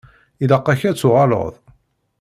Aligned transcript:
Ilaq-ak 0.43 0.81
ad 0.89 0.97
tuɣaleḍ. 0.97 1.53